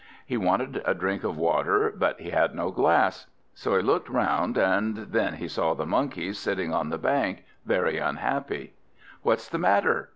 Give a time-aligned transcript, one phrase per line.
[0.25, 3.27] He wanted a drink of water, but he had no glass.
[3.53, 7.99] So he looked round, and then he saw the Monkeys sitting on the bank, very
[7.99, 8.73] unhappy.
[9.21, 10.09] "What's the matter?"